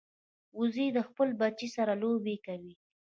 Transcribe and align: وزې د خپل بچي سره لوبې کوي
وزې 0.57 0.87
د 0.95 0.99
خپل 1.07 1.29
بچي 1.41 1.67
سره 1.75 1.93
لوبې 2.01 2.35
کوي 2.45 2.73